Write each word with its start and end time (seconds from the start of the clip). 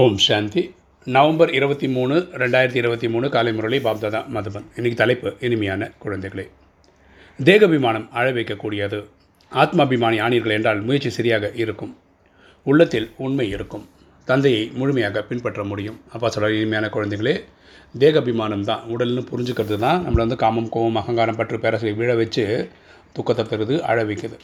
ஓம் 0.00 0.18
சாந்தி. 0.18 0.74
November 1.04 1.50
இருபத்தி 1.52 1.88
மூணு 1.88 2.14
ரெண்டாயிரத்தி 2.42 2.78
இருபத்தி 2.80 3.08
மூணு 3.08 3.28
காலை 3.28 3.52
முரளி 3.52 3.78
பாப்தாதா 3.78 4.20
மதுபன். 4.34 4.64
இன்னைக்கு 4.76 4.94
தலைப்பு 4.94 5.34
இனிமையான 5.40 5.90
குழந்தைகளே. 6.04 6.44
தேகாபிமானம் 7.38 8.06
அழ 8.10 8.32
வைக்கக்கூடியது. 8.32 8.98
ஆத்மாபிமானி 9.52 10.18
ஆனீர்கள் 10.26 10.54
என்றால் 10.56 10.80
முயற்சி 10.80 11.10
சரியாக 11.10 11.50
இருக்கும். 11.54 11.96
உள்ளத்தில் 12.62 13.10
உண்மை 13.16 13.48
இருக்கும். 13.48 13.88
தந்தையை 14.24 14.70
முழுமையாக 14.74 15.22
பின்பற்ற 15.22 15.64
முடியும். 15.64 16.00
அப்பா 16.12 16.28
சொல்கிற 16.28 16.54
இனிமையான 16.54 16.86
குழந்தைகளே 16.86 17.34
தேகாபிமானம் 17.98 18.64
தான். 18.70 18.80
உடல்னு 18.96 19.26
புரிஞ்சுக்கிறது 19.32 19.78
தான். 19.78 20.06
நம்மளை 20.06 20.24
வந்து 20.24 20.36
காமம் 20.36 20.68
கோபம் 20.68 20.96
அகங்காரம் 20.96 21.36
பற்று 21.36 21.58
பேரசை 21.58 21.92
விழ 21.92 22.14
வச்சு 22.14 22.70
துக்கத்தை 23.12 23.44
தருது 23.44 23.80
அழ 23.80 24.04
வைக்குது. 24.04 24.38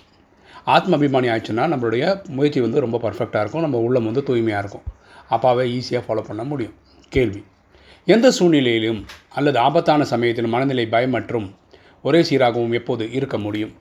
ஆத்மாபிமானி 0.67 1.31
ஆயிடுச்சுன்னா 1.33 1.67
நம்மளுடைய 1.75 2.29
முயற்சி 2.29 2.61
வந்து 2.61 2.87
ரொம்ப 2.87 3.01
பர்ஃபெக்டாக 3.07 3.45
இருக்கும். 3.45 3.67
நம்ம 3.69 3.79
உள்ளம் 3.79 4.05
வந்து 4.05 4.23
தூய்மையாக 4.23 4.65
இருக்கும். 4.67 4.97
அப்பாவை 5.29 5.65
ஈஸியாக 5.79 6.03
ஃபாலோ 6.07 6.23
பண்ண 6.29 6.43
முடியும். 6.45 6.75
கேள்வி. 7.15 7.43
எந்த 8.07 8.27
சூழ்நிலையிலும் 8.39 9.01
அல்லது 9.39 9.59
ஆபத்தான 9.59 10.03
சமயத்திலும் 10.05 10.55
மனநிலை 10.55 10.87
பயம் 10.95 11.15
மற்றும் 11.17 11.47
ஒரே 12.03 12.21
சீராகவும் 12.29 12.75
எப்போது 12.79 13.05
இருக்க 13.13 13.37
முடியும்? 13.39 13.73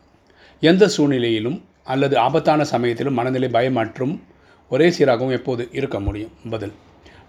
எந்த 0.63 0.83
சூழ்நிலையிலும் 0.95 1.57
அல்லது 1.93 2.15
ஆபத்தான 2.25 2.61
சமயத்திலும் 2.63 3.17
மனநிலை 3.19 3.49
பயம் 3.49 3.77
மற்றும் 3.81 4.13
ஒரே 4.71 4.87
சீராகவும் 4.89 5.35
எப்போது 5.37 5.63
இருக்க 5.71 5.97
முடியும்? 5.99 6.33
பதில். 6.49 6.73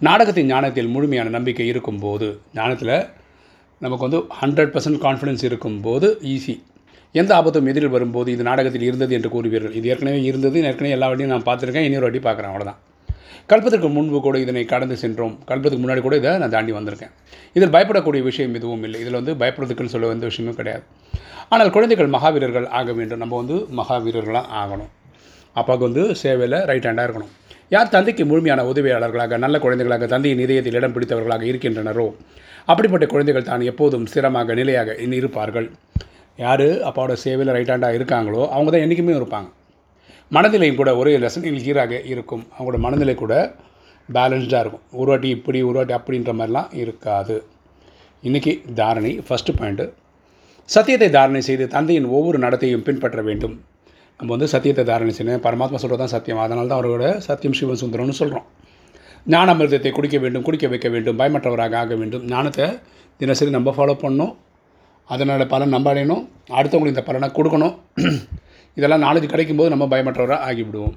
நாடகத்தின் 0.00 0.46
ஞானத்தில் 0.46 0.91
முழுமையான 0.94 1.28
நம்பிக்கை 1.28 1.66
இருக்கும்போது 1.66 2.27
ஞானத்தில் 2.55 2.94
நமக்கு 3.82 4.05
வந்து 4.06 4.20
ஹண்ட்ரட் 4.41 4.72
பர்சன்ட் 4.74 5.00
கான்ஃபிடன்ஸ் 5.06 5.44
இருக்கும்போது 5.44 6.08
ஈஸி 6.32 6.55
எந்த 7.14 7.30
ஆபத்தும் 7.34 7.66
எதிரில் 7.66 7.94
வரும்போது 7.96 8.28
இது 8.32 8.42
நாடகத்தில் 8.42 8.82
இருந்தது 8.82 9.14
என்று 9.14 9.30
கூறுவீர்கள். 9.34 9.74
இது 9.78 9.88
ஏற்கனவே 9.88 10.22
இருந்தது 10.22 10.58
ஏற்கனவே 10.62 10.94
எல்லா 10.96 11.08
வாட்டியும் 11.10 11.34
நான் 11.34 11.48
பார்த்துருக்கேன் 11.48 11.86
இன்னொரு 11.88 12.06
வாட்டி 12.06 12.20
பார்க்குறேன் 12.28 12.50
அவ்வளோதான் 12.50 12.80
கல்பத்திற்கு 13.50 13.88
முன்பு 13.96 14.20
கூட 14.27 14.38
இதனை 14.45 14.64
கடந்து 14.64 14.96
சென்றோம். 15.02 15.34
கல்பத்துக்கு 15.50 15.84
முன்னாடி 15.84 16.02
கூட 16.06 16.16
இதை 16.16 16.32
நான் 16.38 16.55
தாண்டி 16.56 16.73
வந்திருக்கேன். 16.78 17.12
இதில் 17.56 17.75
பயப்படக்கூடிய 17.77 18.22
விஷயம் 18.30 18.55
எதுவும் 18.61 18.84
இல்லை. 18.89 19.00
இதில் 19.05 19.19
வந்து 19.20 19.34
பயப்படுறதுக்குன்னு 19.42 19.94
சொல்ல 19.94 20.12
வந்த 20.12 20.27
விஷயமும் 20.33 20.58
கிடையாது. 20.61 20.84
ஆனால் 21.48 21.70
குழந்தைகள் 21.77 22.14
மகாவீரர்கள் 22.17 22.69
ஆக 22.78 22.92
வேண்டும். 22.92 23.20
நம்ம 23.25 23.36
வந்து 23.42 23.58
மகாவீரர்களாக 23.80 24.47
ஆகணும். 24.62 24.91
அப்பாவுக்கு 25.61 25.86
வந்து 25.89 26.02
சேவையில் 26.22 26.58
ரைட் 26.70 26.89
ஹேண்டாக 26.89 27.06
இருக்கணும். 27.08 27.33
யார் 27.75 27.94
தந்தைக்கு 27.94 28.25
முழுமையான 28.30 28.61
உதவியாளர்களாக 28.72 29.39
நல்ல 29.45 29.56
குழந்தைகளாக 29.64 30.06
தந்தையின் 30.12 30.42
இதயத்தில் 30.45 30.78
இடம் 30.80 30.95
பிடித்தவர்களாக 30.97 31.45
இருக்கின்றனரோ 31.50 32.06
அப்படிப்பட்ட 32.72 33.06
குழந்தைகள் 33.12 33.48
தான் 33.50 33.69
எப்போதும் 33.70 34.06
ஸ்திரமாக 34.11 34.55
நிலையாக 34.61 34.95
இருப்பார்கள். 35.19 35.69
யார்? 36.39 36.69
அப்பாவோட 36.89 37.14
சேவையில் 37.24 37.55
ரைட் 37.56 37.72
ஹேண்டாக 37.74 37.98
இருக்காங்களோ 37.98 38.42
அவங்க 38.55 38.70
தான் 38.74 38.84
என்றைக்குமே 38.86 39.14
இருப்பாங்க. 39.20 39.48
மனநிலையும் 40.36 40.78
கூட 40.80 40.90
ஒரே 41.00 41.12
ரசனையில் 41.24 41.62
ஈராக 41.68 41.94
இருக்கும். 42.12 42.42
அவங்களோட 42.54 42.78
மனநிலை 42.86 43.14
கூட 43.20 43.34
பேலன்ஸ்டாக 44.16 44.62
இருக்கும். 44.64 44.84
ஒரு 45.00 45.08
வாட்டி 45.10 45.28
இப்படி 45.36 45.58
ஒரு 45.68 45.76
வாட்டி 45.78 45.94
அப்படின்ற 45.98 46.32
மாதிரிலாம் 46.38 46.70
இருக்காது. 46.82 47.36
இன்றைக்கி 48.26 48.52
தாரணை 48.80 49.12
ஃபஸ்ட்டு 49.26 49.54
பாயிண்ட்டு 49.58 49.86
சத்தியத்தை 50.74 51.08
தாரணை 51.16 51.40
செய்து 51.48 51.66
தந்தையின் 51.74 52.08
ஒவ்வொரு 52.16 52.38
நடத்தையும் 52.44 52.84
பின்பற்ற 52.86 53.20
வேண்டும். 53.28 53.54
நம்ம 54.20 54.30
வந்து 54.34 54.48
சத்தியத்தை 54.54 54.84
தாரணை 54.90 55.12
செய்யணும். 55.18 55.44
பரமாத்மா 55.46 55.78
சொல்கிறது 55.82 56.02
தான் 56.02 56.14
சத்தியம். 56.14 56.40
அதனால 56.44 56.68
தான் 56.70 56.80
அவரோட 56.80 57.04
சத்தியம் 57.28 57.56
சிவன் 57.58 57.80
சுந்தரம்னு 57.82 58.16
சொல்கிறோம் 58.20 58.46
ஞான 59.32 59.54
அமிர்தத்தை 59.54 59.90
குடிக்க 59.96 60.16
வேண்டும் 60.24 60.44
குடிக்க 60.46 60.66
வைக்க 60.72 60.88
வேண்டும் 60.94 61.18
பயமற்றவராக 61.20 61.76
ஆக 61.82 61.94
வேண்டும். 62.00 62.24
ஞானத்தை 62.32 62.66
தினசரி 63.20 63.50
நம்ம 63.56 63.72
ஃபாலோ 63.76 63.94
பண்ணணும். 64.02 64.34
அதனால் 65.08 65.50
பலன் 65.52 65.74
நம்ம 65.74 65.88
அடையணும். 65.92 66.22
அடுத்தவங்களுக்கு 66.58 66.96
இந்த 66.96 67.04
பலனை 67.08 67.28
கொடுக்கணும். 67.38 67.74
இதெல்லாம் 68.74 69.02
நாலேஜ் 69.02 69.33
கிடைக்கும்போது 69.34 69.69
நம்ம 69.69 69.86
பயமற்றவராக 69.86 70.47
ஆகிவிடுவோம். 70.48 70.97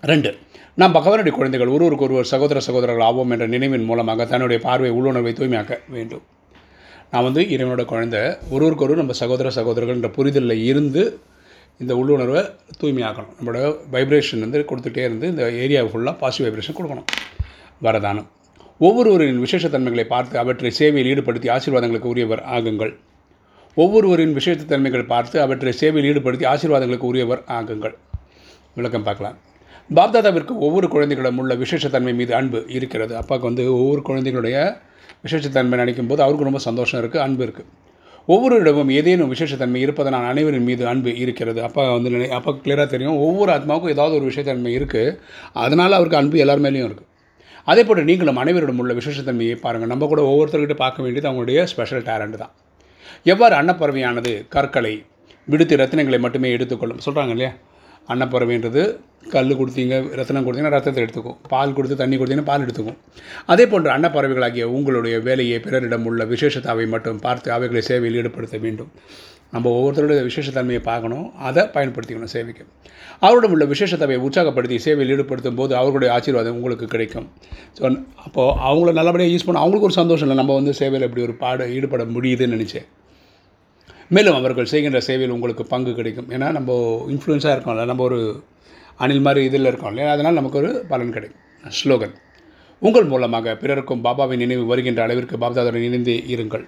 ரெண்டு 0.00 0.36
நாம் 0.74 0.94
பகவானுடைய 0.94 1.30
குழந்தைகள் 1.30 1.68
ஒருவருக்கு 1.68 2.04
ஒருவர் 2.04 2.24
சகோதர 2.24 2.60
சகோதரர்கள் 2.60 3.06
ஆவோம் 3.06 3.30
என்ற 3.30 3.46
நினைவின் 3.46 3.84
மூலமாக 3.84 4.24
தன்னுடைய 4.24 4.62
பார்வை 4.62 4.90
உள்ளுணர்வை 4.90 5.32
தூய்மையாக்க 5.32 5.78
வேண்டும். 5.88 6.22
நான் 7.10 7.22
வந்து 7.22 7.42
இறைவனோட 7.42 7.84
குழந்தை 7.84 8.20
ஒருவருக்கு 8.50 8.84
ஒருவர் 8.84 9.02
நம்ம 9.02 9.12
சகோதர 9.12 9.50
சகோதரர்கள் 9.50 9.94
என்ற 9.94 10.08
புரிதலில் 10.08 10.64
இருந்து 10.64 11.20
இந்த 11.78 11.96
உள்ளுணர்வை 11.96 12.42
தூய்மையாக்கணும். 12.80 13.32
நம்மளோட 13.38 13.76
வைப்ரேஷன் 13.92 14.44
வந்து 14.44 14.64
கொடுத்துட்டே 14.70 14.98
இருந்து 14.98 15.26
இந்த 15.28 15.44
ஏரியாவை 15.64 15.88
ஃபுல்லாக 15.92 16.18
பாசிட்டிவ் 16.18 16.46
வைப்ரேஷன் 16.48 16.78
கொடுக்கணும். 16.78 17.08
வரதானம். 17.82 18.26
ஒவ்வொருவரின் 18.78 19.42
விசேஷத்தன்மைகளை 19.44 20.04
பார்த்து 20.04 20.38
அவற்றை 20.38 20.70
சேவையில் 20.70 21.10
ஈடுபடுத்தி 21.12 21.48
ஆசீர்வாதங்களுக்கு 21.56 22.12
உரியவர் 22.14 22.42
ஆகுங்கள். 22.56 22.94
ஒவ்வொருவரின் 23.82 24.34
விசேஷத்தன்மைகள் 24.36 25.10
பார்த்து 25.10 25.36
அவற்றை 25.44 25.72
சேவையில் 25.80 26.06
ஈடுபடுத்தி 26.10 26.44
ஆசீர்வாதங்களுக்கு 26.50 27.08
உரியவர் 27.08 27.40
ஆகுங்கள். 27.56 27.94
விளக்கம் 28.76 29.04
பார்க்கலாம். 29.08 29.36
பாப்தாதாவிற்கு 29.96 30.52
ஒவ்வொரு 30.66 30.86
குழந்தைகளும் 30.94 31.38
உள்ள 31.42 31.54
விசேஷத்தன்மை 31.62 32.12
மீது 32.20 32.32
அன்பு 32.38 32.60
இருக்கிறது. 32.76 33.12
அப்பாவுக்கு 33.20 33.48
வந்து 33.48 33.64
ஒவ்வொரு 33.80 34.02
குழந்தைகளுடைய 34.08 34.56
விசேஷத்தன்மை 35.24 35.76
நினைக்கும் 35.82 36.08
போது 36.10 36.20
அவருக்கு 36.26 36.48
ரொம்ப 36.48 36.60
சந்தோஷம் 36.68 37.00
இருக்குது 37.02 37.24
அன்பு 37.26 37.42
இருக்குது 37.46 37.68
ஒவ்வொருடமும் 38.34 38.90
ஏதேனும் 38.98 39.32
விசேஷத்தன்மை 39.34 39.80
இருப்பதனால் 39.86 40.28
அனைவரின் 40.32 40.66
மீது 40.70 40.84
அன்பு 40.92 41.10
இருக்கிறது. 41.24 41.60
அப்பா 41.66 41.82
வந்து 41.96 42.12
நினை 42.14 42.28
அப்பா 42.38 42.52
கிளியராக 42.64 42.88
தெரியும் 42.94 43.18
ஒவ்வொரு 43.26 43.52
ஆத்மாவுக்கும் 43.56 43.94
ஏதாவது 43.96 44.16
ஒரு 44.18 44.26
விஷயத்தன்மை 44.30 44.72
இருக்குது 44.78 45.16
அதனால் 45.64 45.96
அவருக்கு 45.98 46.20
அன்பு 46.20 46.38
எல்லார் 46.44 46.64
மேலேயும் 46.66 46.88
இருக்குது 46.90 47.10
அதே 47.72 47.82
போல் 47.88 48.08
நீங்களும் 48.10 48.40
அனைவரிடம் 48.44 48.80
உள்ள 48.84 48.94
விசேஷத்தன்மையை 49.00 49.58
பாருங்கள். 49.66 49.92
நம்ம 49.92 50.06
கூட 50.12 50.22
ஒவ்வொருத்தர்கிட்ட 50.32 50.76
பார்க்க 50.84 51.04
வேண்டியது 51.06 51.28
அவங்களுடைய 51.30 51.60
ஸ்பெஷல் 51.72 52.06
டேலண்ட் 52.10 52.38
தான். 52.44 52.54
எவ்வாறு 53.24 53.56
அன்னப்பறவையானது 53.56 54.48
கற்களை 54.48 55.04
விடுத்து 55.48 55.76
ரத்தினங்களை 55.76 56.18
மட்டுமே 56.18 56.50
எடுத்துக்கொள்ளும்? 56.56 57.02
சொல்கிறாங்க 57.06 57.34
இல்லையா? 57.36 57.52
அன்னப்பறவைன்றது 58.08 58.82
கல் 59.30 59.56
கொடுத்தீங்க 59.60 59.94
ரத்தனம் 60.14 60.44
கொடுத்தீங்கன்னா 60.46 60.74
ரத்தத்தை 60.76 61.04
எடுத்துக்கும். 61.04 61.38
பால் 61.48 61.72
கொடுத்து 61.72 61.96
தண்ணி 61.96 62.16
கொடுத்தீங்கன்னா 62.16 62.50
பால் 62.50 62.64
எடுத்துக்கும். 62.64 62.98
அதே 63.46 63.66
போன்ற 63.66 63.98
அன்னப்பறவைகளாகிய 63.98 64.62
உங்களுடைய 64.62 65.20
வேலையை 65.20 65.58
பிறரிடம் 65.58 66.04
உள்ள 66.04 66.24
விசேஷத்தாவை 66.24 66.88
மட்டும் 66.88 67.18
பார்த்து 67.18 67.52
அவைகளை 67.52 67.82
சேவையில் 67.82 68.18
ஈடுபடுத்த 68.22 68.58
வேண்டும். 68.60 68.90
நம்ம 69.56 69.70
ஒவ்வொருத்தருடைய 69.76 70.24
விசேஷத்தன்மையை 70.30 70.82
பார்க்கணும் 70.90 71.26
அதை 71.48 71.64
பயன்படுத்திக்கணும் 71.76 72.34
சேவைக்கு. 72.36 72.64
அவரிடம் 73.26 73.52
உள்ள 73.54 73.64
விசேஷத்தவை 73.72 74.16
உற்சாகப்படுத்தி 74.26 74.76
சேவையில் 74.86 75.12
ஈடுபடுத்தும் 75.14 75.58
போது 75.60 75.72
அவர்களுடைய 75.80 76.10
ஆசீர்வாதம் 76.16 76.58
உங்களுக்கு 76.60 76.86
கிடைக்கும். 76.94 77.26
ஸோ 77.78 77.82
அப்போது 78.26 78.54
அவங்கள 78.68 78.92
நல்லபடியாக 78.98 79.34
யூஸ் 79.34 79.46
பண்ண 79.48 79.62
அவங்களுக்கு 79.64 79.88
ஒரு 79.88 79.98
சந்தோஷம் 80.02 80.26
இல்லை. 80.28 80.38
நம்ம 80.42 80.54
வந்து 80.60 80.74
சேவையில் 80.80 81.06
இப்படி 81.08 81.24
ஒரு 81.28 81.36
பாட 81.42 81.68
ஈடுபட 81.76 82.04
முடியுதுன்னு 82.16 82.56
நினச்சேன் 82.56 82.86
மேலும் 84.16 84.36
அவர்கள் 84.40 84.70
செய்கின்ற 84.72 84.98
சேவையில் 85.06 85.34
உங்களுக்கு 85.36 85.64
பங்கு 85.72 85.92
கிடைக்கும். 86.00 86.28
ஏன்னா 86.34 86.48
நம்ம 86.56 86.72
இன்ஃப்ளூயன்ஸாக 87.14 87.54
இருக்கோம்ல 87.56 87.86
நம்ம 87.90 88.04
ஒரு 88.08 88.18
அணில் 89.04 89.24
மாதிரி 89.26 89.40
இதில் 89.48 89.68
இருக்கோம் 89.70 89.92
இல்லையா? 89.92 90.10
அதனால் 90.14 90.38
நமக்கு 90.40 90.58
ஒரு 90.62 90.70
பலன் 90.90 91.14
கிடைக்கும். 91.16 91.42
ஸ்லோகன். 91.78 92.14
உங்கள் 92.86 93.08
மூலமாக 93.12 93.54
பிறருக்கும் 93.62 94.02
பாபாவின் 94.06 94.42
நினைவு 94.44 94.64
வருகின்ற 94.72 95.00
அளவிற்கு 95.06 95.36
பாப்தாதுடன் 95.44 95.86
இணைந்து 95.88 96.14
இருங்கள். 96.34 96.64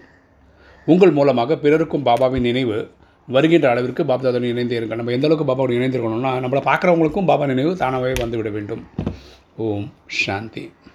உங்கள் 0.93 1.11
மூலமாக 1.11 1.57
பிறருக்கும் 1.57 2.05
பாபாவின் 2.05 2.47
நினைவு 2.49 2.77
வருகின்ற 3.27 3.67
அளவிற்கு 3.71 4.03
பாப்தாதோடு 4.05 4.49
இணைந்தே 4.53 4.79
நம்ம 4.81 5.13
எந்த 5.17 5.27
அளவுக்கு 5.27 5.79
இணைந்திருக்கணும்னா 5.79 6.31
நம்மளை 6.45 6.61
பார்க்குறவங்களுக்கும் 6.69 7.29
பாபா 7.31 7.47
நினைவு 7.47 7.73
தானாகவே 7.77 8.13
வந்துவிட 8.13 8.51
வேண்டும். 8.53 8.83
ஓம் 9.57 9.89
சாந்தி. 10.07 10.63